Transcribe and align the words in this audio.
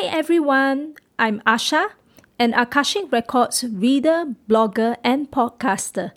Hi 0.00 0.06
everyone, 0.16 0.94
I'm 1.18 1.40
Asha, 1.40 1.88
an 2.38 2.54
Akashic 2.54 3.10
Records 3.10 3.64
reader, 3.64 4.36
blogger, 4.48 4.96
and 5.02 5.28
podcaster. 5.28 6.12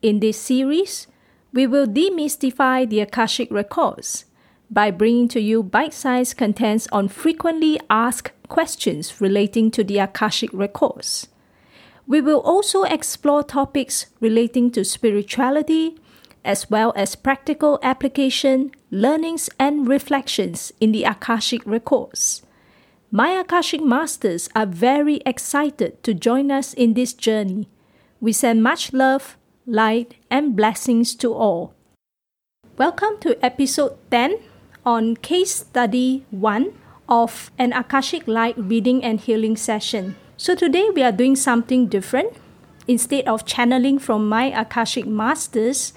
In 0.00 0.20
this 0.20 0.40
series, 0.40 1.06
we 1.52 1.66
will 1.66 1.86
demystify 1.86 2.88
the 2.88 3.00
Akashic 3.00 3.50
Records 3.50 4.24
by 4.70 4.90
bringing 4.90 5.28
to 5.28 5.42
you 5.42 5.62
bite 5.62 5.92
sized 5.92 6.38
contents 6.38 6.88
on 6.90 7.08
frequently 7.08 7.78
asked 7.90 8.32
questions 8.48 9.20
relating 9.20 9.70
to 9.72 9.84
the 9.84 9.98
Akashic 9.98 10.48
Records. 10.54 11.28
We 12.06 12.22
will 12.22 12.40
also 12.40 12.84
explore 12.84 13.42
topics 13.42 14.06
relating 14.20 14.70
to 14.70 14.86
spirituality, 14.86 15.98
as 16.46 16.70
well 16.70 16.94
as 16.96 17.14
practical 17.14 17.78
application, 17.82 18.70
learnings, 18.90 19.50
and 19.58 19.86
reflections 19.86 20.72
in 20.80 20.92
the 20.92 21.04
Akashic 21.04 21.60
Records. 21.66 22.40
My 23.10 23.30
Akashic 23.30 23.80
Masters 23.80 24.50
are 24.54 24.66
very 24.66 25.22
excited 25.24 26.02
to 26.02 26.12
join 26.12 26.50
us 26.50 26.74
in 26.74 26.92
this 26.92 27.14
journey. 27.14 27.66
We 28.20 28.34
send 28.34 28.62
much 28.62 28.92
love, 28.92 29.38
light, 29.66 30.16
and 30.30 30.54
blessings 30.54 31.14
to 31.24 31.32
all. 31.32 31.72
Welcome 32.76 33.16
to 33.20 33.42
episode 33.42 33.96
10 34.10 34.40
on 34.84 35.16
Case 35.16 35.54
Study 35.54 36.26
1 36.32 36.70
of 37.08 37.50
an 37.56 37.72
Akashic 37.72 38.28
Light 38.28 38.58
reading 38.58 39.02
and 39.02 39.18
healing 39.18 39.56
session. 39.56 40.14
So 40.36 40.54
today 40.54 40.90
we 40.90 41.02
are 41.02 41.10
doing 41.10 41.34
something 41.34 41.86
different. 41.86 42.36
Instead 42.86 43.26
of 43.26 43.46
channeling 43.46 43.98
from 43.98 44.28
my 44.28 44.52
Akashic 44.52 45.06
Masters, 45.06 45.94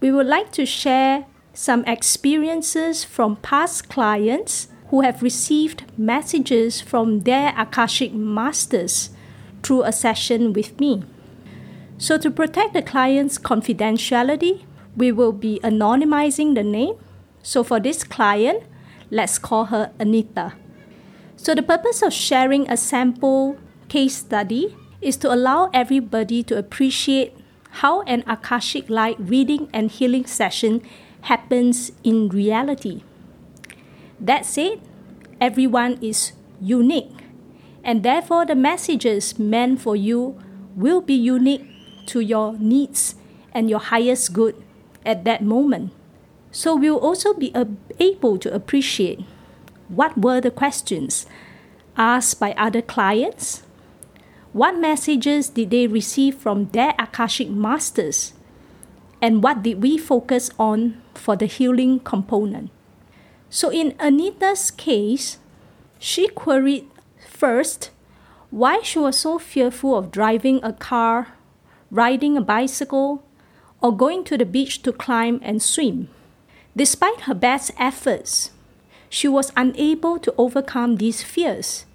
we 0.00 0.10
would 0.10 0.26
like 0.26 0.50
to 0.58 0.66
share 0.66 1.26
some 1.54 1.84
experiences 1.84 3.04
from 3.04 3.36
past 3.36 3.88
clients 3.88 4.66
who 4.90 5.02
have 5.02 5.22
received 5.22 5.84
messages 5.96 6.80
from 6.80 7.20
their 7.20 7.54
Akashic 7.56 8.12
Masters 8.12 9.10
through 9.62 9.82
a 9.82 9.92
session 9.92 10.52
with 10.52 10.78
me. 10.80 11.02
So, 11.98 12.16
to 12.18 12.30
protect 12.30 12.74
the 12.74 12.82
client's 12.82 13.38
confidentiality, 13.38 14.64
we 14.96 15.12
will 15.12 15.32
be 15.32 15.60
anonymizing 15.62 16.54
the 16.54 16.62
name. 16.62 16.94
So, 17.42 17.64
for 17.64 17.80
this 17.80 18.04
client, 18.04 18.62
let's 19.10 19.38
call 19.38 19.66
her 19.66 19.92
Anita. 19.98 20.54
So, 21.36 21.54
the 21.54 21.62
purpose 21.62 22.02
of 22.02 22.12
sharing 22.12 22.70
a 22.70 22.76
sample 22.76 23.58
case 23.88 24.16
study 24.16 24.76
is 25.00 25.16
to 25.18 25.32
allow 25.32 25.70
everybody 25.74 26.42
to 26.44 26.56
appreciate 26.56 27.36
how 27.82 28.02
an 28.02 28.24
Akashic 28.26 28.88
Light 28.88 29.16
reading 29.18 29.68
and 29.72 29.90
healing 29.90 30.24
session 30.24 30.82
happens 31.22 31.92
in 32.02 32.28
reality. 32.28 33.02
That 34.20 34.46
said, 34.46 34.80
everyone 35.40 35.98
is 36.02 36.32
unique, 36.60 37.24
and 37.84 38.02
therefore 38.02 38.46
the 38.46 38.54
messages 38.54 39.38
meant 39.38 39.80
for 39.80 39.96
you 39.96 40.38
will 40.74 41.00
be 41.00 41.14
unique 41.14 41.66
to 42.06 42.20
your 42.20 42.58
needs 42.58 43.14
and 43.52 43.70
your 43.70 43.80
highest 43.80 44.32
good 44.32 44.56
at 45.04 45.24
that 45.24 45.42
moment. 45.42 45.92
So 46.50 46.74
we'll 46.76 46.98
also 46.98 47.34
be 47.34 47.52
able 48.00 48.38
to 48.38 48.52
appreciate 48.54 49.20
what 49.88 50.18
were 50.18 50.40
the 50.40 50.50
questions 50.50 51.26
asked 51.96 52.40
by 52.40 52.52
other 52.52 52.82
clients 52.82 53.62
what 54.52 54.78
messages 54.78 55.50
did 55.50 55.70
they 55.70 55.86
receive 55.86 56.34
from 56.34 56.66
their 56.72 56.94
Akashic 56.98 57.50
masters? 57.50 58.32
And 59.20 59.42
what 59.42 59.62
did 59.62 59.82
we 59.82 59.98
focus 59.98 60.50
on 60.58 61.02
for 61.14 61.36
the 61.36 61.46
healing 61.46 62.00
component? 62.00 62.70
So, 63.50 63.70
in 63.70 63.94
Anita's 63.98 64.70
case, 64.70 65.38
she 65.98 66.28
queried 66.28 66.86
first 67.28 67.90
why 68.50 68.80
she 68.82 68.98
was 68.98 69.18
so 69.18 69.38
fearful 69.38 69.96
of 69.96 70.10
driving 70.10 70.60
a 70.62 70.72
car, 70.72 71.34
riding 71.90 72.36
a 72.36 72.40
bicycle, 72.40 73.24
or 73.80 73.96
going 73.96 74.24
to 74.24 74.36
the 74.36 74.44
beach 74.44 74.82
to 74.82 74.92
climb 74.92 75.40
and 75.42 75.62
swim. 75.62 76.08
Despite 76.76 77.22
her 77.22 77.34
best 77.34 77.70
efforts, 77.78 78.52
she 79.08 79.28
was 79.28 79.52
unable 79.56 80.18
to 80.18 80.34
overcome 80.36 80.96
these 80.96 81.22
fears 81.22 81.86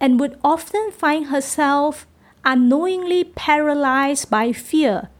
and 0.00 0.18
would 0.18 0.38
often 0.42 0.90
find 0.90 1.26
herself 1.26 2.06
unknowingly 2.44 3.24
paralyzed 3.24 4.30
by 4.30 4.52
fear 4.52 5.10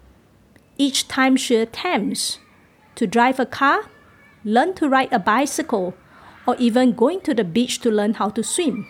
each 0.81 1.07
time 1.07 1.37
she 1.37 1.57
attempts 1.57 2.39
to 2.95 3.07
drive 3.07 3.39
a 3.39 3.45
car, 3.45 3.91
learn 4.45 4.75
to 4.75 4.89
ride 4.89 5.13
a 5.13 5.19
bicycle, 5.19 5.95
or 6.47 6.57
even 6.59 6.93
going 6.93 7.21
to 7.23 7.35
the 7.35 7.45
beach 7.45 7.81
to 7.81 7.91
learn 7.91 8.15
how 8.15 8.29
to 8.31 8.43
swim. 8.43 8.87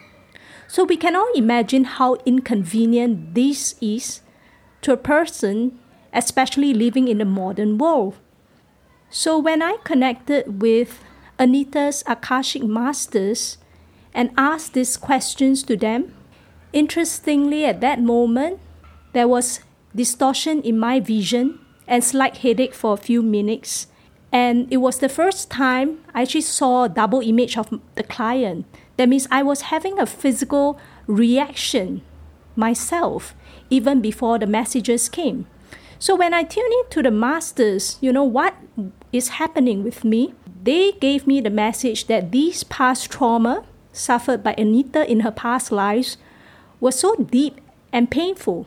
So 0.69 0.84
we 0.84 0.97
can 0.97 1.16
all 1.16 1.33
imagine 1.34 1.84
how 1.84 2.16
inconvenient 2.25 3.34
this 3.34 3.75
is 3.81 4.21
to 4.83 4.93
a 4.93 4.97
person, 4.97 5.78
especially 6.12 6.72
living 6.72 7.09
in 7.09 7.19
the 7.19 7.25
modern 7.25 7.78
world. 7.78 8.16
So 9.10 9.39
when 9.39 9.62
I 9.62 9.78
connected 9.83 10.62
with 10.62 11.03
Anita's 11.39 12.05
Akashic 12.06 12.62
Masters, 12.62 13.59
and 14.15 14.31
asked 14.37 14.75
these 14.75 14.97
questions 14.97 15.62
to 15.65 15.77
them. 15.77 16.15
Interestingly, 16.72 17.65
at 17.65 17.81
that 17.81 18.00
moment, 18.00 18.60
there 19.12 19.28
was 19.28 19.60
distortion 19.94 20.62
in 20.62 20.78
my 20.78 21.00
vision 21.00 21.59
and 21.87 22.05
slight 22.05 22.39
headache 22.39 22.75
for 22.75 22.94
a 22.94 22.97
few 22.97 23.22
minutes. 23.22 23.87
And 24.33 24.73
it 24.73 24.79
was 24.79 24.99
the 24.99 25.09
first 25.09 25.51
time 25.51 25.99
I 26.15 26.23
actually 26.23 26.43
saw 26.43 26.85
a 26.85 26.89
double 26.89 27.21
image 27.21 27.59
of 27.59 27.81
the 27.95 28.03
client. 28.03 28.67
That 28.97 29.09
means 29.09 29.27
I 29.31 29.43
was 29.43 29.63
having 29.63 29.99
a 29.99 30.07
physical 30.07 30.79
reaction 31.07 32.03
myself 32.55 33.35
even 33.71 34.01
before 34.01 34.39
the 34.39 34.47
messages 34.47 35.09
came. 35.09 35.47
So 35.99 36.17
when 36.17 36.33
I 36.33 36.45
tuned 36.45 36.73
in 36.73 36.91
to 36.91 37.03
the 37.03 37.11
masters, 37.11 37.99
you 38.01 38.13
know 38.13 38.25
what 38.25 38.55
is 39.13 39.41
happening 39.41 39.85
with 39.85 40.05
me? 40.05 40.35
They 40.63 40.93
gave 40.93 41.27
me 41.27 41.41
the 41.41 41.51
message 41.51 42.07
that 42.07 42.33
these 42.33 42.65
past 42.65 43.11
trauma 43.11 43.65
suffered 43.93 44.43
by 44.43 44.55
Anita 44.57 45.11
in 45.11 45.21
her 45.21 45.31
past 45.31 45.73
lives 45.73 46.17
was 46.81 46.99
so 46.99 47.17
deep 47.17 47.61
and 47.93 48.11
painful 48.11 48.67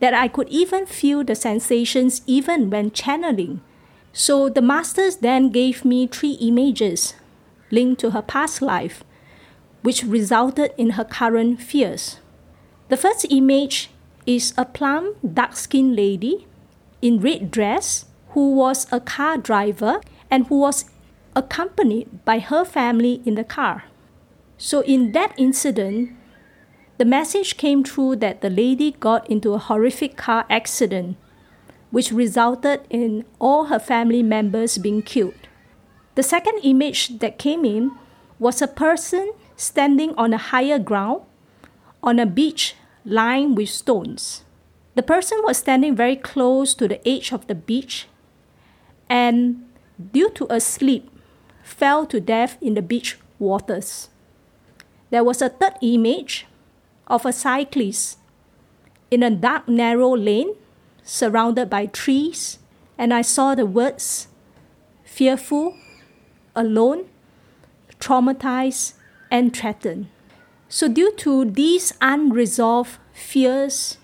that 0.00 0.14
I 0.14 0.28
could 0.28 0.48
even 0.48 0.86
feel 0.86 1.24
the 1.24 1.34
sensations 1.34 2.22
even 2.26 2.70
when 2.70 2.90
channeling. 2.90 3.60
So 4.18 4.48
the 4.48 4.62
masters 4.62 5.18
then 5.18 5.50
gave 5.50 5.84
me 5.84 6.06
three 6.06 6.40
images 6.40 7.12
linked 7.70 8.00
to 8.00 8.12
her 8.12 8.22
past 8.22 8.62
life, 8.62 9.04
which 9.82 10.04
resulted 10.04 10.72
in 10.78 10.96
her 10.96 11.04
current 11.04 11.60
fears. 11.60 12.18
The 12.88 12.96
first 12.96 13.26
image 13.28 13.90
is 14.24 14.54
a 14.56 14.64
plump, 14.64 15.18
dark 15.20 15.54
skinned 15.54 15.96
lady 15.96 16.46
in 17.02 17.20
red 17.20 17.50
dress 17.50 18.06
who 18.30 18.54
was 18.54 18.90
a 18.90 19.00
car 19.00 19.36
driver 19.36 20.00
and 20.30 20.46
who 20.46 20.60
was 20.60 20.86
accompanied 21.34 22.24
by 22.24 22.38
her 22.38 22.64
family 22.64 23.20
in 23.26 23.34
the 23.34 23.44
car. 23.44 23.84
So, 24.56 24.80
in 24.80 25.12
that 25.12 25.34
incident, 25.36 26.16
the 26.96 27.04
message 27.04 27.58
came 27.58 27.84
through 27.84 28.16
that 28.16 28.40
the 28.40 28.48
lady 28.48 28.92
got 28.92 29.28
into 29.28 29.52
a 29.52 29.58
horrific 29.58 30.16
car 30.16 30.46
accident, 30.48 31.18
which 31.96 32.12
resulted 32.12 32.84
in 32.90 33.24
all 33.38 33.72
her 33.72 33.78
family 33.78 34.22
members 34.22 34.76
being 34.76 35.00
killed. 35.00 35.48
The 36.14 36.22
second 36.22 36.60
image 36.62 37.20
that 37.20 37.38
came 37.38 37.64
in 37.64 37.90
was 38.38 38.60
a 38.60 38.68
person 38.68 39.32
standing 39.56 40.12
on 40.16 40.34
a 40.34 40.44
higher 40.52 40.78
ground 40.78 41.22
on 42.02 42.18
a 42.18 42.26
beach 42.26 42.74
lined 43.06 43.56
with 43.56 43.70
stones. 43.70 44.44
The 44.94 45.02
person 45.02 45.40
was 45.42 45.56
standing 45.56 45.96
very 45.96 46.16
close 46.16 46.74
to 46.74 46.86
the 46.86 47.00
edge 47.08 47.32
of 47.32 47.46
the 47.46 47.54
beach 47.54 48.06
and, 49.08 49.64
due 50.12 50.28
to 50.36 50.46
a 50.52 50.60
slip, 50.60 51.08
fell 51.62 52.04
to 52.12 52.20
death 52.20 52.58
in 52.60 52.74
the 52.74 52.82
beach 52.82 53.16
waters. 53.38 54.10
There 55.08 55.24
was 55.24 55.40
a 55.40 55.48
third 55.48 55.80
image 55.80 56.44
of 57.06 57.24
a 57.24 57.32
cyclist 57.32 58.18
in 59.10 59.22
a 59.22 59.30
dark, 59.30 59.66
narrow 59.66 60.14
lane 60.14 60.56
surrounded 61.06 61.70
by 61.70 61.86
trees, 61.86 62.58
and 62.98 63.14
I 63.14 63.22
saw 63.22 63.54
the 63.54 63.64
words 63.64 64.26
fearful, 65.04 65.76
alone, 66.54 67.06
traumatized, 68.00 68.94
and 69.30 69.56
threatened. 69.56 70.08
So, 70.68 70.88
due 70.88 71.12
to 71.18 71.44
these 71.44 71.94
unresolved 72.02 72.98
fears 73.14 73.98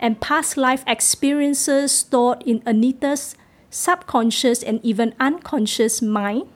and 0.00 0.20
past 0.20 0.56
life 0.56 0.82
experiences 0.86 1.92
stored 1.92 2.42
in 2.42 2.62
Anita's 2.66 3.36
subconscious 3.70 4.62
and 4.62 4.80
even 4.82 5.14
unconscious 5.20 6.02
mind, 6.02 6.48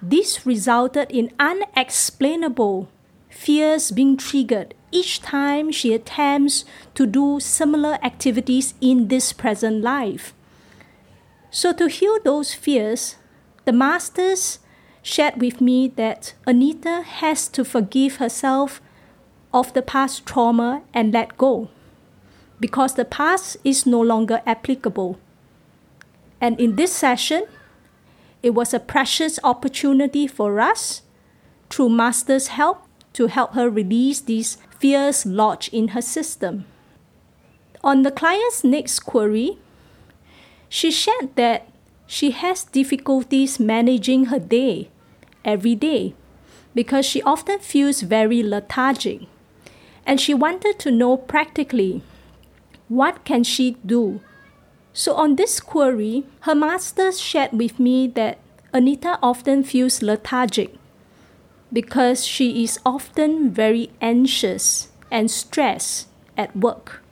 this 0.00 0.46
resulted 0.46 1.10
in 1.10 1.32
unexplainable 1.38 2.88
fears 3.28 3.90
being 3.90 4.16
triggered 4.16 4.74
each 4.96 5.20
time 5.20 5.70
she 5.70 5.92
attempts 5.92 6.64
to 6.94 7.06
do 7.06 7.38
similar 7.38 7.98
activities 8.02 8.74
in 8.80 9.08
this 9.08 9.32
present 9.32 9.82
life. 9.82 10.32
So, 11.50 11.72
to 11.74 11.88
heal 11.88 12.18
those 12.24 12.54
fears, 12.54 13.16
the 13.66 13.72
masters 13.72 14.58
shared 15.02 15.40
with 15.40 15.60
me 15.60 15.88
that 15.96 16.34
Anita 16.46 17.02
has 17.02 17.48
to 17.48 17.64
forgive 17.64 18.16
herself 18.16 18.80
of 19.52 19.72
the 19.74 19.82
past 19.82 20.26
trauma 20.26 20.82
and 20.92 21.12
let 21.12 21.36
go 21.36 21.68
because 22.58 22.94
the 22.94 23.04
past 23.04 23.56
is 23.64 23.86
no 23.86 24.00
longer 24.00 24.42
applicable. 24.46 25.18
And 26.40 26.58
in 26.60 26.76
this 26.76 26.92
session, 26.92 27.44
it 28.42 28.50
was 28.50 28.72
a 28.72 28.80
precious 28.80 29.38
opportunity 29.44 30.26
for 30.26 30.60
us, 30.60 31.02
through 31.70 31.90
Master's 31.90 32.48
help, 32.48 32.82
to 33.14 33.26
help 33.26 33.54
her 33.54 33.70
release 33.70 34.20
these 34.20 34.58
fears 34.86 35.26
lodged 35.26 35.74
in 35.74 35.88
her 35.88 36.00
system. 36.00 36.64
On 37.82 38.02
the 38.02 38.10
client's 38.12 38.62
next 38.62 39.00
query, 39.00 39.58
she 40.68 40.92
shared 40.92 41.34
that 41.34 41.66
she 42.06 42.30
has 42.30 42.62
difficulties 42.62 43.58
managing 43.58 44.26
her 44.26 44.38
day 44.38 44.88
every 45.44 45.74
day 45.74 46.14
because 46.72 47.04
she 47.04 47.20
often 47.22 47.58
feels 47.58 48.02
very 48.02 48.44
lethargic 48.44 49.22
and 50.06 50.20
she 50.20 50.32
wanted 50.32 50.78
to 50.78 50.92
know 50.92 51.16
practically 51.16 52.02
what 52.86 53.24
can 53.24 53.42
she 53.42 53.76
do 53.84 54.20
so 54.92 55.14
on 55.14 55.34
this 55.34 55.58
query 55.58 56.24
her 56.46 56.54
master 56.54 57.10
shared 57.10 57.52
with 57.52 57.80
me 57.80 58.06
that 58.06 58.38
anita 58.72 59.18
often 59.20 59.64
feels 59.64 60.00
lethargic 60.02 60.74
because 61.72 62.24
she 62.24 62.62
is 62.64 62.78
often 62.84 63.50
very 63.50 63.90
anxious 64.00 64.88
and 65.10 65.30
stressed 65.30 66.08
at 66.36 66.56
work 66.56 67.02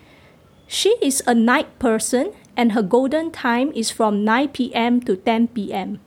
she 0.66 0.96
is 1.00 1.22
a 1.26 1.34
night 1.34 1.78
person 1.78 2.32
and 2.56 2.72
her 2.72 2.82
golden 2.82 3.30
time 3.30 3.70
is 3.74 3.90
from 3.90 4.24
9 4.24 4.48
p.m. 4.48 5.00
to 5.02 5.16
10 5.16 5.48
p.m., 5.48 6.00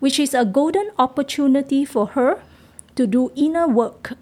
which 0.00 0.18
is 0.18 0.34
a 0.34 0.44
golden 0.44 0.90
opportunity 0.98 1.84
for 1.84 2.08
her 2.08 2.42
to 2.96 3.06
do 3.06 3.32
inner 3.36 3.68
work. 3.68 4.14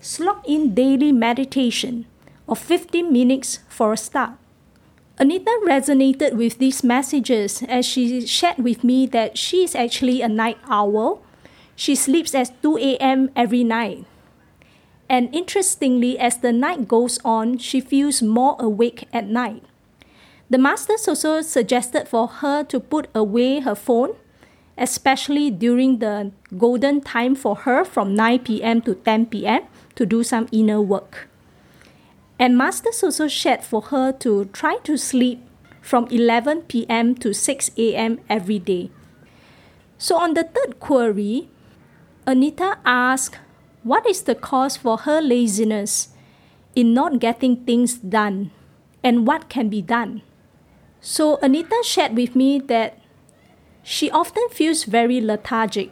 Slot 0.00 0.44
in 0.46 0.74
daily 0.74 1.12
meditation 1.12 2.06
of 2.48 2.58
15 2.58 3.12
minutes 3.12 3.60
for 3.68 3.92
a 3.92 3.96
start. 3.96 4.32
Anita 5.18 5.52
resonated 5.64 6.34
with 6.34 6.58
these 6.58 6.82
messages 6.82 7.62
as 7.68 7.86
she 7.86 8.26
shared 8.26 8.58
with 8.58 8.82
me 8.82 9.06
that 9.06 9.38
she 9.38 9.62
is 9.62 9.74
actually 9.76 10.22
a 10.22 10.28
night 10.28 10.58
owl. 10.66 11.22
She 11.82 11.96
sleeps 11.96 12.32
at 12.32 12.62
2 12.62 12.78
a.m. 12.78 13.30
every 13.34 13.64
night. 13.64 14.06
And 15.08 15.34
interestingly, 15.34 16.16
as 16.16 16.36
the 16.36 16.52
night 16.52 16.86
goes 16.86 17.18
on, 17.24 17.58
she 17.58 17.80
feels 17.80 18.22
more 18.22 18.54
awake 18.60 19.08
at 19.12 19.26
night. 19.26 19.64
The 20.48 20.58
masters 20.58 21.08
also 21.08 21.40
suggested 21.40 22.06
for 22.06 22.28
her 22.38 22.62
to 22.62 22.78
put 22.78 23.08
away 23.16 23.58
her 23.58 23.74
phone, 23.74 24.14
especially 24.78 25.50
during 25.50 25.98
the 25.98 26.30
golden 26.56 27.00
time 27.00 27.34
for 27.34 27.66
her 27.66 27.84
from 27.84 28.14
9 28.14 28.38
p.m. 28.44 28.80
to 28.82 28.94
10 28.94 29.26
p.m. 29.26 29.62
to 29.96 30.06
do 30.06 30.22
some 30.22 30.46
inner 30.52 30.80
work. 30.80 31.26
And 32.38 32.56
masters 32.56 33.02
also 33.02 33.26
shared 33.26 33.64
for 33.64 33.82
her 33.90 34.12
to 34.22 34.44
try 34.52 34.76
to 34.84 34.96
sleep 34.96 35.42
from 35.80 36.06
11 36.12 36.62
p.m. 36.68 37.16
to 37.16 37.34
6 37.34 37.70
a.m. 37.76 38.20
every 38.28 38.60
day. 38.60 38.92
So 39.98 40.16
on 40.16 40.34
the 40.34 40.44
third 40.44 40.78
query, 40.78 41.48
Anita 42.24 42.78
asked 42.84 43.38
what 43.82 44.08
is 44.08 44.22
the 44.22 44.34
cause 44.36 44.76
for 44.76 44.98
her 44.98 45.20
laziness 45.20 46.10
in 46.76 46.94
not 46.94 47.18
getting 47.18 47.56
things 47.64 47.94
done 47.94 48.52
and 49.02 49.26
what 49.26 49.48
can 49.48 49.68
be 49.68 49.82
done. 49.82 50.22
So 51.00 51.38
Anita 51.42 51.82
shared 51.84 52.14
with 52.14 52.36
me 52.36 52.60
that 52.60 52.96
she 53.82 54.08
often 54.10 54.48
feels 54.50 54.84
very 54.84 55.20
lethargic. 55.20 55.90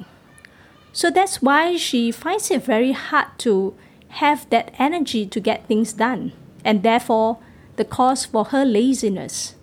So 0.92 1.10
that's 1.10 1.42
why 1.42 1.76
she 1.76 2.12
finds 2.12 2.50
it 2.50 2.64
very 2.64 2.92
hard 2.92 3.26
to 3.38 3.74
have 4.08 4.48
that 4.50 4.72
energy 4.78 5.26
to 5.26 5.40
get 5.40 5.66
things 5.66 5.92
done, 5.92 6.32
and 6.64 6.82
therefore 6.82 7.38
the 7.74 7.84
cause 7.84 8.24
for 8.24 8.46
her 8.46 8.64
laziness. 8.64 9.56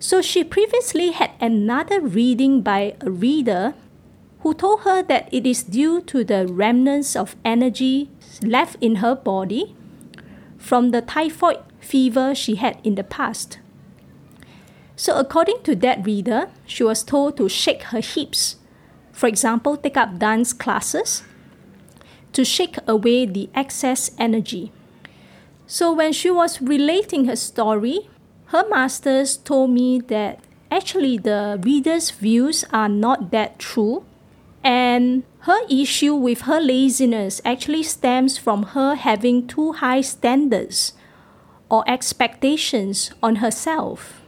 So 0.00 0.20
she 0.20 0.42
previously 0.42 1.12
had 1.12 1.30
another 1.40 2.00
reading 2.00 2.62
by 2.62 2.96
a 3.00 3.10
reader 3.10 3.74
who 4.42 4.52
told 4.54 4.80
her 4.80 5.02
that 5.02 5.28
it 5.32 5.46
is 5.46 5.62
due 5.62 6.00
to 6.00 6.24
the 6.24 6.46
remnants 6.46 7.14
of 7.14 7.36
energy 7.44 8.10
left 8.42 8.76
in 8.80 8.96
her 8.96 9.14
body 9.14 9.74
from 10.58 10.90
the 10.90 11.00
typhoid 11.00 11.58
fever 11.80 12.34
she 12.34 12.56
had 12.56 12.78
in 12.82 12.96
the 12.96 13.04
past. 13.04 13.58
So, 14.96 15.18
according 15.18 15.62
to 15.64 15.74
that 15.76 16.04
reader, 16.04 16.50
she 16.66 16.84
was 16.84 17.02
told 17.02 17.36
to 17.36 17.48
shake 17.48 17.82
her 17.84 18.00
hips. 18.00 18.56
For 19.12 19.26
example, 19.26 19.76
take 19.76 19.96
up 19.96 20.18
dance 20.18 20.52
classes 20.52 21.22
to 22.32 22.44
shake 22.44 22.76
away 22.86 23.26
the 23.26 23.48
excess 23.54 24.10
energy. 24.18 24.72
So, 25.66 25.92
when 25.92 26.12
she 26.12 26.30
was 26.30 26.60
relating 26.60 27.26
her 27.26 27.36
story, 27.36 28.08
her 28.46 28.64
masters 28.68 29.36
told 29.36 29.70
me 29.70 30.00
that 30.08 30.40
actually 30.70 31.18
the 31.18 31.60
reader's 31.62 32.10
views 32.10 32.64
are 32.72 32.88
not 32.88 33.30
that 33.30 33.58
true, 33.58 34.04
and 34.64 35.24
her 35.40 35.58
issue 35.68 36.14
with 36.14 36.42
her 36.42 36.60
laziness 36.60 37.40
actually 37.44 37.82
stems 37.82 38.38
from 38.38 38.62
her 38.74 38.94
having 38.94 39.46
too 39.46 39.72
high 39.72 40.00
standards 40.00 40.92
or 41.68 41.82
expectations 41.88 43.10
on 43.22 43.36
herself. 43.36 44.22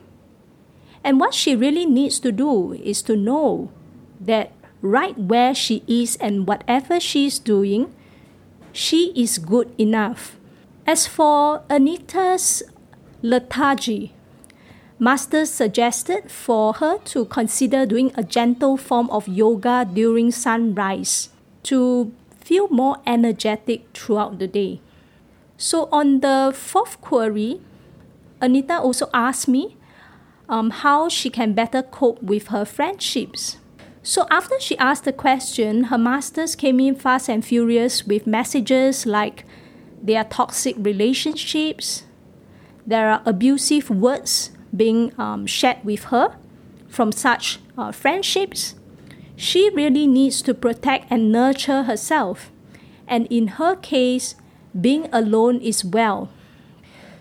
And 1.04 1.20
what 1.20 1.34
she 1.34 1.54
really 1.54 1.84
needs 1.84 2.18
to 2.20 2.32
do 2.32 2.72
is 2.72 3.02
to 3.02 3.14
know 3.14 3.70
that 4.18 4.52
right 4.80 5.16
where 5.16 5.54
she 5.54 5.82
is 5.86 6.16
and 6.16 6.48
whatever 6.48 6.98
she's 6.98 7.38
doing, 7.38 7.94
she 8.72 9.12
is 9.14 9.38
good 9.38 9.72
enough. 9.78 10.36
As 10.86 11.06
for 11.06 11.62
Anita's 11.68 12.62
lethargy, 13.22 14.13
Master 14.98 15.44
suggested 15.44 16.30
for 16.30 16.74
her 16.74 16.98
to 16.98 17.24
consider 17.24 17.84
doing 17.84 18.12
a 18.14 18.22
gentle 18.22 18.76
form 18.76 19.10
of 19.10 19.26
yoga 19.26 19.88
during 19.92 20.30
sunrise 20.30 21.30
to 21.64 22.12
feel 22.40 22.68
more 22.68 22.98
energetic 23.06 23.86
throughout 23.92 24.38
the 24.38 24.46
day. 24.46 24.80
So, 25.56 25.88
on 25.90 26.20
the 26.20 26.52
fourth 26.54 27.00
query, 27.00 27.60
Anita 28.40 28.78
also 28.78 29.08
asked 29.12 29.48
me 29.48 29.76
um, 30.48 30.70
how 30.70 31.08
she 31.08 31.30
can 31.30 31.54
better 31.54 31.82
cope 31.82 32.22
with 32.22 32.48
her 32.48 32.64
friendships. 32.64 33.58
So 34.02 34.26
after 34.30 34.60
she 34.60 34.76
asked 34.76 35.04
the 35.04 35.12
question, 35.12 35.84
her 35.84 35.96
masters 35.96 36.54
came 36.54 36.78
in 36.78 36.94
fast 36.94 37.30
and 37.30 37.42
furious 37.42 38.06
with 38.06 38.26
messages 38.26 39.06
like 39.06 39.46
there 40.02 40.18
are 40.18 40.28
toxic 40.28 40.76
relationships, 40.78 42.04
there 42.86 43.10
are 43.10 43.22
abusive 43.24 43.88
words 43.88 44.50
being 44.74 45.12
um, 45.18 45.46
shared 45.46 45.84
with 45.84 46.04
her 46.04 46.36
from 46.88 47.12
such 47.12 47.60
uh, 47.76 47.92
friendships. 47.92 48.74
She 49.36 49.70
really 49.70 50.06
needs 50.06 50.42
to 50.42 50.54
protect 50.54 51.10
and 51.10 51.32
nurture 51.32 51.84
herself. 51.84 52.50
And 53.06 53.26
in 53.26 53.58
her 53.58 53.76
case, 53.76 54.36
being 54.78 55.08
alone 55.12 55.60
is 55.60 55.84
well. 55.84 56.30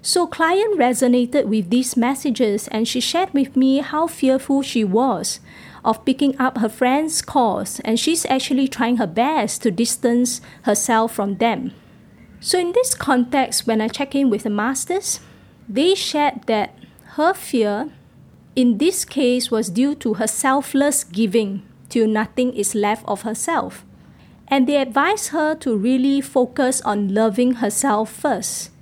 So 0.02 0.28
client 0.28 0.78
resonated 0.78 1.46
with 1.46 1.70
these 1.70 1.96
messages 1.96 2.68
and 2.68 2.88
she 2.88 3.00
shared 3.00 3.34
with 3.34 3.56
me 3.56 3.78
how 3.80 4.08
fearful 4.08 4.62
she 4.62 4.84
was 4.84 5.40
of 5.86 6.04
picking 6.06 6.38
up 6.38 6.58
her 6.58 6.70
friends' 6.70 7.22
calls 7.22 7.80
and 7.82 8.00
she's 8.00 8.26
actually 8.26 8.68
trying 8.68 8.98
her 8.98 9.08
best 9.08 9.62
to 9.64 9.72
distance 9.72 10.42
herself 10.64 11.14
from 11.14 11.38
them. 11.38 11.72
So 12.42 12.60
in 12.60 12.74
this 12.74 12.96
context, 12.96 13.66
when 13.66 13.80
I 13.80 13.88
check 13.88 14.14
in 14.14 14.30
with 14.30 14.44
the 14.44 14.50
masters, 14.50 15.22
they 15.70 15.96
shared 15.96 16.44
that 16.48 16.76
her 17.16 17.34
fear 17.34 17.92
in 18.56 18.78
this 18.78 19.06
case 19.06 19.50
was 19.50 19.70
due 19.70 19.96
to 19.96 20.16
her 20.16 20.28
selfless 20.28 21.04
giving 21.04 21.66
till 21.90 22.08
nothing 22.08 22.54
is 22.54 22.76
left 22.76 23.04
of 23.08 23.24
herself. 23.24 23.86
And 24.48 24.68
they 24.68 24.78
advise 24.78 25.30
her 25.30 25.56
to 25.56 25.76
really 25.76 26.22
focus 26.22 26.82
on 26.82 27.14
loving 27.14 27.56
herself 27.56 28.12
first 28.12 28.74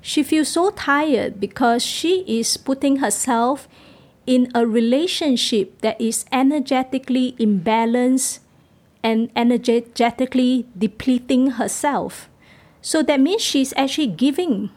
she 0.00 0.22
feels 0.22 0.48
so 0.48 0.70
tired 0.70 1.40
because 1.40 1.84
she 1.84 2.24
is 2.26 2.56
putting 2.56 2.98
herself 2.98 3.68
in 4.26 4.50
a 4.54 4.66
relationship 4.66 5.80
that 5.80 6.00
is 6.00 6.24
energetically 6.30 7.32
imbalanced 7.38 8.40
and 9.02 9.30
energetically 9.34 10.66
depleting 10.76 11.52
herself. 11.60 12.28
So 12.80 13.02
that 13.02 13.20
means 13.20 13.42
she's 13.42 13.74
actually 13.76 14.08
giving 14.08 14.70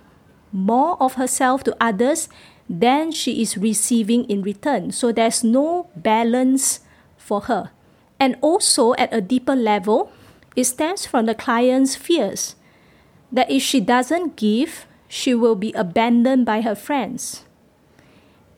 more 0.51 1.01
of 1.01 1.15
herself 1.15 1.63
to 1.63 1.75
others 1.79 2.27
than 2.71 3.11
she 3.11 3.41
is 3.41 3.57
receiving 3.57 4.23
in 4.31 4.41
return. 4.41 4.91
So 4.95 5.11
there's 5.11 5.43
no 5.43 5.91
balance 5.93 6.79
for 7.17 7.41
her. 7.51 7.71
And 8.17 8.37
also, 8.39 8.93
at 8.95 9.13
a 9.13 9.19
deeper 9.19 9.55
level, 9.55 10.09
it 10.55 10.63
stems 10.63 11.05
from 11.05 11.25
the 11.25 11.35
client's 11.35 11.97
fears 11.97 12.55
that 13.31 13.51
if 13.51 13.61
she 13.61 13.81
doesn't 13.81 14.37
give, 14.37 14.85
she 15.09 15.35
will 15.35 15.55
be 15.55 15.73
abandoned 15.73 16.45
by 16.45 16.61
her 16.61 16.75
friends. 16.75 17.43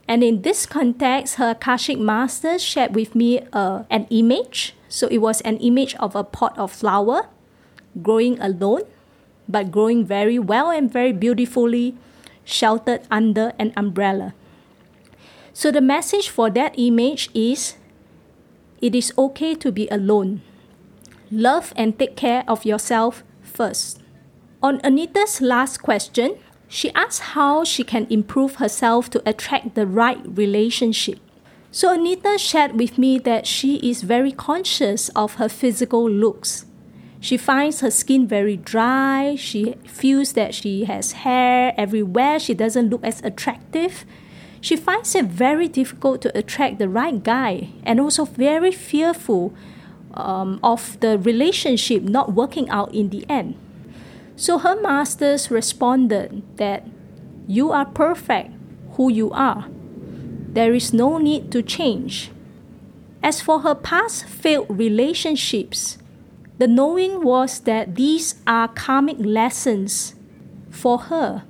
And 0.07 0.23
in 0.23 0.43
this 0.43 0.67
context, 0.67 1.35
her 1.35 1.51
Akashic 1.51 1.97
Master 1.97 2.59
shared 2.59 2.93
with 2.93 3.15
me 3.15 3.41
uh, 3.51 3.83
an 3.89 4.05
image. 4.11 4.75
So 4.89 5.07
it 5.07 5.19
was 5.19 5.41
an 5.41 5.57
image 5.57 5.95
of 5.95 6.15
a 6.15 6.23
pot 6.23 6.57
of 6.57 6.71
flower 6.71 7.29
growing 8.01 8.39
alone, 8.39 8.83
but 9.47 9.71
growing 9.71 10.05
very 10.05 10.37
well 10.37 10.69
and 10.69 10.91
very 10.91 11.13
beautifully, 11.13 11.95
sheltered 12.43 13.01
under 13.09 13.53
an 13.59 13.73
umbrella. 13.75 14.33
So 15.53 15.71
the 15.71 15.81
message 15.81 16.29
for 16.29 16.49
that 16.51 16.73
image 16.77 17.29
is 17.33 17.75
it 18.81 18.95
is 18.95 19.13
okay 19.17 19.55
to 19.55 19.71
be 19.71 19.87
alone. 19.89 20.41
Love 21.31 21.73
and 21.75 21.97
take 21.97 22.15
care 22.15 22.43
of 22.47 22.65
yourself 22.65 23.23
first. 23.41 24.01
On 24.61 24.79
Anita's 24.81 25.41
last 25.41 25.81
question, 25.81 26.37
she 26.67 26.91
asked 26.93 27.37
how 27.37 27.63
she 27.63 27.83
can 27.83 28.07
improve 28.09 28.55
herself 28.55 29.09
to 29.11 29.21
attract 29.25 29.75
the 29.75 29.85
right 29.85 30.19
relationship. 30.25 31.19
So 31.71 31.93
Anita 31.93 32.37
shared 32.37 32.73
with 32.73 32.97
me 32.97 33.19
that 33.19 33.47
she 33.47 33.77
is 33.77 34.01
very 34.01 34.31
conscious 34.31 35.09
of 35.09 35.35
her 35.35 35.49
physical 35.49 36.09
looks. 36.09 36.65
She 37.23 37.37
finds 37.37 37.79
her 37.79 37.89
skin 37.89 38.27
very 38.27 38.57
dry, 38.57 39.35
she 39.35 39.75
feels 39.87 40.33
that 40.33 40.53
she 40.53 40.83
has 40.83 41.23
hair 41.23 41.73
everywhere, 41.77 42.37
she 42.37 42.53
doesn't 42.53 42.89
look 42.89 43.01
as 43.01 43.23
attractive. 43.23 44.03
She 44.59 44.75
finds 44.75 45.15
it 45.15 45.27
very 45.27 45.69
difficult 45.69 46.21
to 46.23 46.37
attract 46.37 46.79
the 46.79 46.89
right 46.89 47.23
guy 47.23 47.69
and 47.83 48.01
also 48.01 48.25
very 48.25 48.73
fearful 48.73 49.53
um, 50.15 50.59
of 50.61 50.99
the 50.99 51.17
relationship 51.17 52.03
not 52.03 52.33
working 52.33 52.69
out 52.69 52.93
in 52.93 53.07
the 53.07 53.25
end. 53.29 53.55
So 54.35 54.57
her 54.57 54.75
masters 54.81 55.49
responded 55.49 56.43
that 56.57 56.85
you 57.47 57.71
are 57.71 57.85
perfect 57.85 58.51
who 58.95 59.09
you 59.09 59.31
are. 59.31 59.69
There 60.49 60.73
is 60.73 60.91
no 60.91 61.19
need 61.19 61.53
to 61.53 61.61
change. 61.63 62.31
As 63.23 63.39
for 63.39 63.61
her 63.61 63.75
past 63.75 64.25
failed 64.25 64.67
relationships, 64.69 65.99
the 66.63 66.67
knowing 66.69 67.21
was 67.21 67.59
that 67.67 67.95
these 67.95 68.35
are 68.47 68.69
karmic 68.69 69.17
lessons 69.19 70.15
for 70.69 70.97
her 71.11 71.43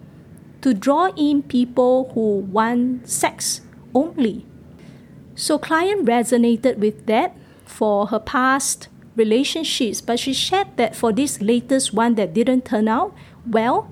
to 0.59 0.73
draw 0.73 1.13
in 1.15 1.43
people 1.43 2.09
who 2.15 2.39
want 2.39 3.07
sex 3.07 3.61
only. 3.93 4.43
So 5.35 5.59
client 5.59 6.07
resonated 6.07 6.77
with 6.79 7.05
that 7.05 7.37
for 7.63 8.07
her 8.07 8.17
past 8.17 8.87
relationships, 9.15 10.01
but 10.01 10.17
she 10.17 10.33
shared 10.33 10.77
that 10.77 10.95
for 10.95 11.13
this 11.13 11.39
latest 11.39 11.93
one 11.93 12.15
that 12.15 12.33
didn't 12.33 12.65
turn 12.65 12.87
out 12.87 13.13
well, 13.45 13.91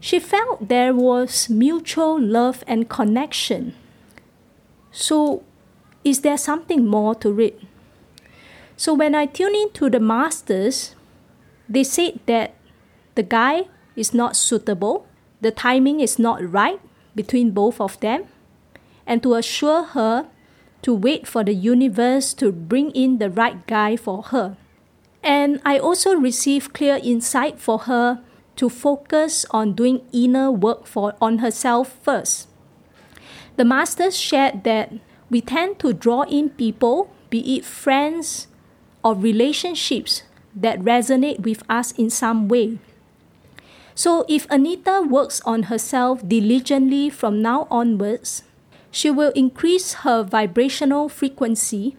she 0.00 0.18
felt 0.18 0.66
there 0.66 0.92
was 0.92 1.48
mutual 1.48 2.20
love 2.20 2.64
and 2.66 2.88
connection. 2.88 3.76
So, 4.90 5.44
is 6.02 6.22
there 6.22 6.36
something 6.36 6.84
more 6.84 7.14
to 7.22 7.38
it? 7.38 7.60
So, 8.80 8.94
when 8.94 9.14
I 9.14 9.26
tune 9.26 9.54
in 9.54 9.72
to 9.72 9.90
the 9.90 10.00
masters, 10.00 10.94
they 11.68 11.84
said 11.84 12.18
that 12.24 12.54
the 13.14 13.22
guy 13.22 13.68
is 13.94 14.14
not 14.14 14.36
suitable, 14.36 15.06
the 15.42 15.50
timing 15.50 16.00
is 16.00 16.18
not 16.18 16.40
right 16.40 16.80
between 17.14 17.50
both 17.50 17.78
of 17.78 18.00
them, 18.00 18.24
and 19.06 19.22
to 19.22 19.34
assure 19.34 19.82
her 19.82 20.28
to 20.80 20.94
wait 20.94 21.28
for 21.28 21.44
the 21.44 21.52
universe 21.52 22.32
to 22.40 22.50
bring 22.50 22.90
in 22.92 23.18
the 23.18 23.28
right 23.28 23.66
guy 23.66 23.96
for 23.96 24.22
her. 24.32 24.56
And 25.22 25.60
I 25.62 25.78
also 25.78 26.14
received 26.14 26.72
clear 26.72 26.98
insight 27.04 27.60
for 27.60 27.80
her 27.80 28.24
to 28.56 28.70
focus 28.70 29.44
on 29.50 29.74
doing 29.74 30.00
inner 30.10 30.50
work 30.50 30.86
for 30.86 31.12
on 31.20 31.44
herself 31.44 31.98
first. 32.02 32.48
The 33.56 33.64
masters 33.66 34.16
shared 34.16 34.64
that 34.64 34.90
we 35.28 35.42
tend 35.42 35.78
to 35.80 35.92
draw 35.92 36.22
in 36.22 36.48
people, 36.48 37.12
be 37.28 37.58
it 37.58 37.66
friends 37.66 38.46
or 39.02 39.14
relationships 39.14 40.22
that 40.54 40.80
resonate 40.80 41.40
with 41.40 41.62
us 41.68 41.92
in 41.92 42.10
some 42.10 42.48
way. 42.48 42.78
So 43.94 44.24
if 44.28 44.46
Anita 44.50 45.02
works 45.06 45.40
on 45.42 45.64
herself 45.64 46.26
diligently 46.26 47.10
from 47.10 47.42
now 47.42 47.66
onwards, 47.70 48.42
she 48.90 49.10
will 49.10 49.30
increase 49.32 50.04
her 50.04 50.22
vibrational 50.22 51.08
frequency 51.08 51.96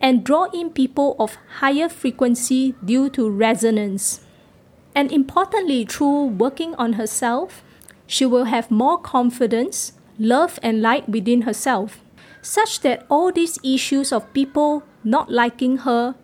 and 0.00 0.24
draw 0.24 0.50
in 0.52 0.70
people 0.70 1.14
of 1.18 1.38
higher 1.60 1.88
frequency 1.88 2.74
due 2.84 3.08
to 3.10 3.30
resonance. 3.30 4.20
And 4.94 5.12
importantly, 5.12 5.84
through 5.84 6.26
working 6.26 6.74
on 6.74 6.94
herself, 6.94 7.62
she 8.06 8.26
will 8.26 8.44
have 8.44 8.70
more 8.70 8.98
confidence, 8.98 9.92
love, 10.18 10.58
and 10.62 10.82
light 10.82 11.08
within 11.08 11.42
herself, 11.42 12.00
such 12.42 12.80
that 12.80 13.06
all 13.08 13.30
these 13.30 13.58
issues 13.62 14.12
of 14.12 14.30
people 14.34 14.82
not 15.04 15.30
liking 15.30 15.78
her 15.78 16.14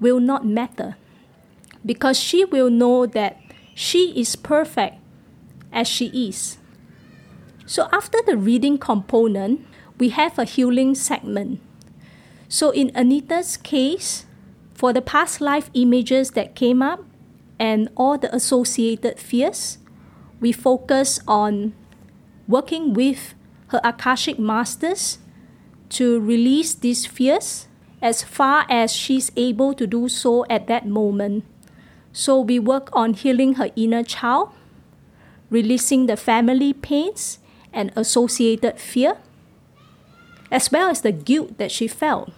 will 0.00 0.20
not 0.20 0.46
matter. 0.46 0.96
Because 1.84 2.18
she 2.18 2.44
will 2.44 2.70
know 2.70 3.06
that 3.06 3.40
she 3.74 4.18
is 4.18 4.36
perfect 4.36 4.96
as 5.72 5.86
she 5.86 6.06
is. 6.28 6.58
So 7.66 7.88
after 7.92 8.18
the 8.26 8.36
reading 8.36 8.78
component, 8.78 9.66
we 9.98 10.08
have 10.10 10.38
a 10.38 10.44
healing 10.44 10.94
segment. 10.94 11.60
So 12.48 12.70
in 12.70 12.90
Anita's 12.90 13.56
case, 13.56 14.26
for 14.74 14.92
the 14.92 15.02
past 15.02 15.40
life 15.40 15.70
images 15.74 16.32
that 16.32 16.54
came 16.54 16.82
up 16.82 17.04
and 17.58 17.88
all 17.96 18.16
the 18.16 18.34
associated 18.34 19.18
fears, 19.18 19.78
we 20.40 20.52
focus 20.52 21.20
on 21.28 21.74
working 22.46 22.94
with 22.94 23.34
her 23.68 23.80
Akashic 23.84 24.38
masters 24.38 25.18
to 25.90 26.20
release 26.20 26.74
these 26.74 27.06
fears 27.06 27.67
as 28.00 28.22
far 28.22 28.66
as 28.68 28.92
she's 28.92 29.32
able 29.36 29.74
to 29.74 29.86
do 29.86 30.08
so 30.08 30.46
at 30.48 30.66
that 30.66 30.86
moment. 30.86 31.44
So 32.12 32.40
we 32.40 32.58
work 32.58 32.88
on 32.92 33.14
healing 33.14 33.54
her 33.54 33.70
inner 33.76 34.02
child, 34.02 34.50
releasing 35.50 36.06
the 36.06 36.16
family 36.16 36.72
pains, 36.72 37.38
and 37.72 37.92
associated 37.96 38.78
fear, 38.78 39.18
as 40.50 40.72
well 40.72 40.90
as 40.90 41.02
the 41.02 41.12
guilt 41.12 41.58
that 41.58 41.70
she 41.70 41.86
felt 41.86 42.32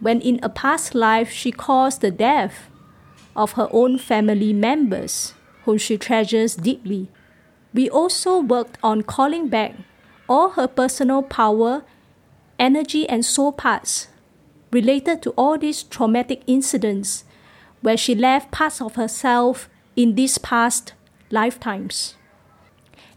when 0.00 0.20
in 0.20 0.38
a 0.42 0.48
past 0.48 0.94
life 0.94 1.30
she 1.30 1.50
caused 1.50 2.00
the 2.00 2.10
death 2.10 2.68
of 3.34 3.52
her 3.52 3.68
own 3.72 3.98
family 3.98 4.52
members 4.52 5.34
whom 5.64 5.78
she 5.78 5.98
treasures 5.98 6.54
deeply. 6.54 7.08
We 7.74 7.90
also 7.90 8.40
worked 8.40 8.78
on 8.82 9.02
calling 9.02 9.48
back 9.48 9.74
all 10.28 10.50
her 10.50 10.66
personal 10.66 11.22
power, 11.22 11.84
energy, 12.58 13.08
and 13.08 13.24
soul 13.24 13.52
parts 13.52 14.08
related 14.70 15.22
to 15.22 15.30
all 15.30 15.58
these 15.58 15.82
traumatic 15.82 16.42
incidents 16.46 17.24
where 17.80 17.96
she 17.96 18.14
left 18.14 18.50
parts 18.50 18.80
of 18.80 18.96
herself 18.96 19.68
in 19.94 20.14
these 20.14 20.38
past 20.38 20.92
lifetimes. 21.30 22.16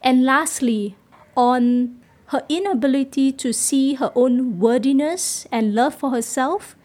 And 0.02 0.24
lastly, 0.24 0.96
on 1.36 2.00
her 2.28 2.44
inability 2.48 3.32
to 3.32 3.52
see 3.52 3.96
her 3.96 4.12
own 4.16 4.60
worthiness 4.60 5.48
and 5.52 5.74
love 5.74 5.96
for 5.96 6.12
herself, 6.12 6.76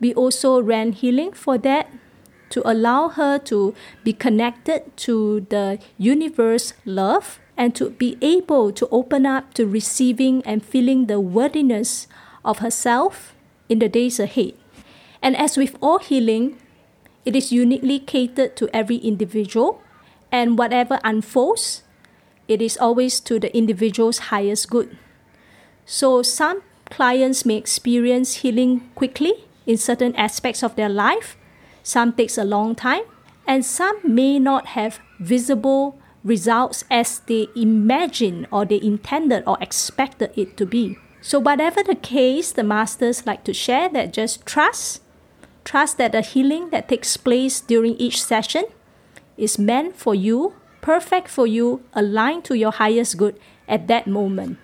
we 0.00 0.14
also 0.14 0.60
ran 0.60 0.92
healing 0.92 1.32
for 1.32 1.58
that 1.58 1.90
to 2.50 2.62
allow 2.68 3.08
her 3.08 3.38
to 3.38 3.74
be 4.04 4.12
connected 4.12 4.94
to 4.96 5.46
the 5.48 5.78
universe 5.98 6.74
love 6.84 7.40
and 7.56 7.74
to 7.74 7.90
be 7.90 8.18
able 8.20 8.72
to 8.72 8.86
open 8.90 9.26
up 9.26 9.54
to 9.54 9.66
receiving 9.66 10.42
and 10.44 10.64
feeling 10.64 11.06
the 11.06 11.20
worthiness 11.20 12.06
of 12.44 12.58
herself 12.58 13.34
in 13.68 13.78
the 13.78 13.88
days 13.88 14.18
ahead. 14.20 14.54
And 15.22 15.36
as 15.36 15.56
with 15.56 15.76
all 15.80 15.98
healing, 15.98 16.58
it 17.24 17.36
is 17.36 17.52
uniquely 17.52 17.98
catered 17.98 18.56
to 18.56 18.68
every 18.74 18.96
individual, 18.96 19.80
and 20.32 20.58
whatever 20.58 20.98
unfolds 21.04 21.82
it 22.48 22.60
is 22.60 22.76
always 22.76 23.20
to 23.20 23.38
the 23.38 23.54
individual's 23.56 24.32
highest 24.32 24.68
good. 24.68 24.98
So 25.86 26.22
some 26.22 26.62
clients 26.90 27.46
may 27.46 27.56
experience 27.56 28.42
healing 28.42 28.90
quickly 28.94 29.46
in 29.66 29.76
certain 29.76 30.14
aspects 30.16 30.62
of 30.62 30.76
their 30.76 30.88
life, 30.88 31.36
some 31.82 32.12
takes 32.12 32.36
a 32.36 32.44
long 32.44 32.74
time, 32.74 33.02
and 33.46 33.64
some 33.64 33.98
may 34.04 34.38
not 34.38 34.74
have 34.78 35.00
visible 35.20 35.98
results 36.24 36.84
as 36.90 37.20
they 37.20 37.48
imagine 37.56 38.46
or 38.50 38.64
they 38.64 38.80
intended 38.80 39.42
or 39.46 39.56
expected 39.60 40.30
it 40.36 40.56
to 40.56 40.66
be. 40.66 40.98
So 41.22 41.38
whatever 41.38 41.82
the 41.82 41.94
case, 41.94 42.52
the 42.52 42.62
masters 42.62 43.24
like 43.24 43.44
to 43.44 43.54
share 43.54 43.88
that 43.88 44.12
just 44.12 44.44
trust, 44.44 45.00
trust 45.64 45.96
that 45.96 46.12
the 46.12 46.20
healing 46.20 46.68
that 46.70 46.88
takes 46.88 47.16
place 47.16 47.60
during 47.60 47.96
each 47.96 48.22
session 48.22 48.64
is 49.38 49.58
meant 49.58 49.96
for 49.96 50.14
you 50.14 50.54
perfect 50.82 51.28
for 51.28 51.46
you, 51.46 51.82
aligned 51.94 52.44
to 52.44 52.54
your 52.54 52.72
highest 52.72 53.16
good 53.16 53.40
at 53.66 53.88
that 53.88 54.06
moment. 54.06 54.58